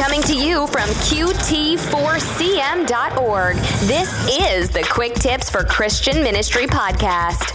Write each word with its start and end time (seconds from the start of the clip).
Coming 0.00 0.22
to 0.22 0.34
you 0.34 0.66
from 0.68 0.88
QT4CM.org, 0.88 3.56
this 3.86 4.40
is 4.40 4.70
the 4.70 4.82
Quick 4.90 5.12
Tips 5.12 5.50
for 5.50 5.62
Christian 5.62 6.22
Ministry 6.22 6.66
podcast. 6.66 7.50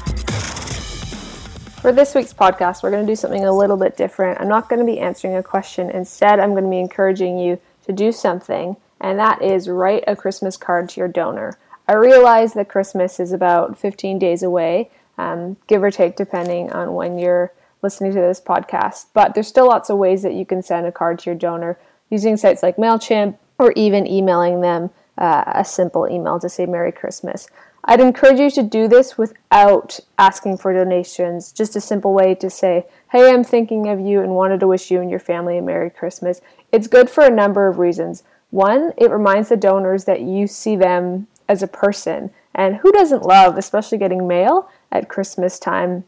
For 1.82 1.92
this 1.92 2.14
week's 2.14 2.36
podcast, 2.36 2.84
we're 2.84 2.92
going 2.92 3.04
to 3.04 3.12
do 3.12 3.16
something 3.16 3.46
a 3.46 3.52
little 3.52 3.78
bit 3.78 3.98
different. 3.98 4.40
I'm 4.40 4.48
not 4.48 4.70
going 4.70 4.78
to 4.78 4.86
be 4.86 5.00
answering 5.00 5.36
a 5.36 5.42
question. 5.42 5.90
Instead, 5.90 6.40
I'm 6.40 6.52
going 6.52 6.66
to 6.66 6.70
be 6.70 6.78
encouraging 6.78 7.40
you 7.40 7.60
to 7.88 7.92
do 7.92 8.12
something, 8.12 8.78
and 9.02 9.18
that 9.18 9.42
is 9.42 9.68
write 9.68 10.04
a 10.06 10.16
Christmas 10.16 10.56
card 10.56 10.90
to 10.90 11.00
your 11.00 11.08
donor. 11.08 11.58
I 11.88 11.94
realize 11.94 12.54
that 12.54 12.70
Christmas 12.70 13.20
is 13.20 13.32
about 13.32 13.76
15 13.76 14.20
days 14.20 14.44
away, 14.44 14.92
um, 15.18 15.58
give 15.66 15.82
or 15.82 15.90
take, 15.90 16.16
depending 16.16 16.72
on 16.72 16.94
when 16.94 17.18
you're 17.18 17.52
listening 17.82 18.14
to 18.14 18.22
this 18.22 18.40
podcast. 18.40 19.08
But 19.16 19.34
there's 19.34 19.48
still 19.48 19.66
lots 19.66 19.90
of 19.90 19.98
ways 19.98 20.22
that 20.22 20.36
you 20.36 20.46
can 20.46 20.62
send 20.62 20.86
a 20.86 20.92
card 20.92 21.18
to 21.20 21.32
your 21.32 21.40
donor 21.40 21.80
using 22.10 22.38
sites 22.38 22.64
like 22.64 22.78
MailChimp 22.78 23.38
or 23.58 23.72
even 23.74 24.08
emailing 24.08 24.62
them 24.62 24.90
uh, 25.18 25.44
a 25.48 25.66
simple 25.66 26.08
email 26.10 26.40
to 26.40 26.50
say 26.50 26.66
Merry 26.66 26.92
Christmas. 26.92 27.48
I'd 27.88 28.00
encourage 28.00 28.40
you 28.40 28.50
to 28.50 28.64
do 28.64 28.88
this 28.88 29.18
without 29.18 30.00
asking 30.18 30.58
for 30.58 30.74
donations. 30.74 31.52
Just 31.52 31.76
a 31.76 31.82
simple 31.82 32.14
way 32.14 32.34
to 32.36 32.50
say, 32.50 32.86
Hey, 33.12 33.30
I'm 33.32 33.44
thinking 33.44 33.88
of 33.88 34.00
you 34.00 34.22
and 34.22 34.32
wanted 34.36 34.60
to 34.62 34.68
wish 34.68 34.90
you 34.90 35.02
and 35.02 35.10
your 35.10 35.20
family 35.20 35.58
a 35.58 35.62
Merry 35.62 35.92
Christmas. 35.92 36.42
It's 36.72 36.88
good 36.88 37.10
for 37.10 37.24
a 37.24 37.30
number 37.30 37.68
of 37.68 37.78
reasons. 37.78 38.24
One, 38.50 38.94
it 38.98 39.12
reminds 39.12 39.50
the 39.50 39.58
donors 39.58 40.06
that 40.06 40.22
you 40.22 40.48
see 40.48 40.76
them 40.76 41.28
as 41.48 41.62
a 41.62 41.68
person. 41.68 42.32
And 42.56 42.78
who 42.78 42.92
doesn't 42.92 43.24
love, 43.24 43.58
especially 43.58 43.98
getting 44.00 44.28
mail 44.28 44.70
at 44.92 45.10
Christmas 45.10 45.60
time? 45.60 46.06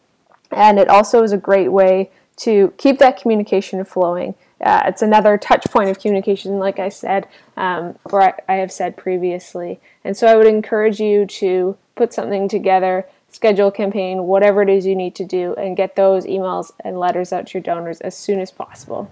And 0.52 0.80
it 0.80 0.90
also 0.90 1.24
is 1.24 1.32
a 1.32 1.38
great 1.38 1.72
way 1.72 2.10
to 2.38 2.74
keep 2.78 2.98
that 3.00 3.22
communication 3.22 3.84
flowing. 3.84 4.36
Uh, 4.62 4.84
it's 4.86 5.02
another 5.02 5.38
touch 5.38 5.66
point 5.72 5.90
of 5.90 6.00
communication, 6.00 6.58
like 6.60 6.80
I 6.80 6.90
said, 6.90 7.28
um, 7.56 7.98
or 8.06 8.24
I, 8.24 8.34
I 8.50 8.56
have 8.56 8.72
said 8.72 8.98
previously. 8.98 9.80
And 10.04 10.18
so 10.18 10.28
I 10.28 10.36
would 10.36 10.48
encourage 10.48 11.00
you 11.00 11.26
to 11.26 11.78
put 11.96 12.14
something 12.14 12.50
together, 12.50 13.08
schedule 13.30 13.68
a 13.68 13.72
campaign, 13.72 14.24
whatever 14.24 14.62
it 14.62 14.70
is 14.70 14.86
you 14.86 14.96
need 14.96 15.16
to 15.16 15.26
do, 15.26 15.54
and 15.56 15.78
get 15.78 15.96
those 15.96 16.26
emails 16.26 16.72
and 16.84 17.00
letters 17.00 17.32
out 17.32 17.48
to 17.48 17.54
your 17.58 17.64
donors 17.64 18.02
as 18.02 18.18
soon 18.18 18.40
as 18.40 18.52
possible. 18.52 19.10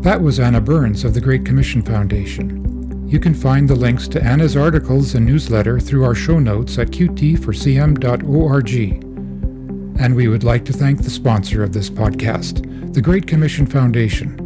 That 0.00 0.22
was 0.22 0.40
Anna 0.40 0.60
Burns 0.60 1.04
of 1.04 1.14
the 1.14 1.20
Great 1.20 1.44
Commission 1.44 1.82
Foundation. 1.82 3.08
You 3.08 3.20
can 3.20 3.34
find 3.34 3.68
the 3.68 3.74
links 3.74 4.08
to 4.08 4.22
Anna's 4.22 4.56
articles 4.56 5.14
and 5.14 5.26
newsletter 5.26 5.78
through 5.78 6.04
our 6.04 6.14
show 6.14 6.38
notes 6.38 6.78
at 6.78 6.88
qt4cm.org. 6.88 8.72
And 9.98 10.14
we 10.14 10.28
would 10.28 10.44
like 10.44 10.64
to 10.66 10.72
thank 10.72 11.02
the 11.02 11.10
sponsor 11.10 11.62
of 11.62 11.72
this 11.72 11.88
podcast, 11.88 12.94
the 12.94 13.00
Great 13.00 13.26
Commission 13.26 13.66
Foundation. 13.66 14.45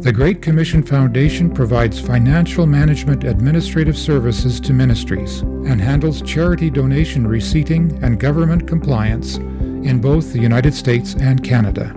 The 0.00 0.12
Great 0.14 0.40
Commission 0.40 0.82
Foundation 0.82 1.52
provides 1.52 2.00
financial 2.00 2.64
management 2.64 3.22
administrative 3.22 3.98
services 3.98 4.58
to 4.60 4.72
ministries 4.72 5.40
and 5.40 5.78
handles 5.78 6.22
charity 6.22 6.70
donation 6.70 7.26
receipting 7.26 8.02
and 8.02 8.18
government 8.18 8.66
compliance 8.66 9.36
in 9.36 10.00
both 10.00 10.32
the 10.32 10.40
United 10.40 10.72
States 10.72 11.16
and 11.16 11.44
Canada. 11.44 11.94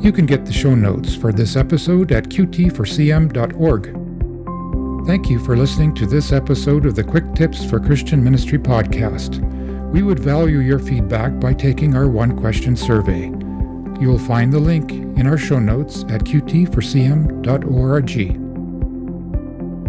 You 0.00 0.12
can 0.12 0.24
get 0.24 0.46
the 0.46 0.52
show 0.52 0.76
notes 0.76 1.16
for 1.16 1.32
this 1.32 1.56
episode 1.56 2.12
at 2.12 2.28
qt4cm.org. 2.28 3.96
Thank 5.04 5.30
you 5.30 5.40
for 5.40 5.56
listening 5.56 5.96
to 5.96 6.06
this 6.06 6.30
episode 6.30 6.86
of 6.86 6.94
the 6.94 7.02
Quick 7.02 7.34
Tips 7.34 7.64
for 7.68 7.80
Christian 7.80 8.22
Ministry 8.22 8.58
podcast. 8.58 9.40
We 9.90 10.02
would 10.02 10.20
value 10.20 10.60
your 10.60 10.78
feedback 10.78 11.40
by 11.40 11.54
taking 11.54 11.96
our 11.96 12.08
one 12.08 12.38
question 12.38 12.76
survey. 12.76 13.32
You 14.00 14.08
will 14.08 14.18
find 14.18 14.52
the 14.52 14.60
link 14.60 14.92
in 14.92 15.26
our 15.26 15.38
show 15.38 15.58
notes 15.58 16.04
at 16.04 16.22
qt4cm.org. 16.22 18.16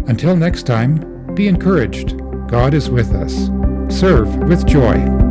Until 0.08 0.36
next 0.36 0.64
time, 0.64 1.34
be 1.34 1.46
encouraged. 1.46 2.18
God 2.48 2.74
is 2.74 2.90
with 2.90 3.12
us. 3.14 3.50
Serve 3.88 4.34
with 4.48 4.66
joy. 4.66 5.29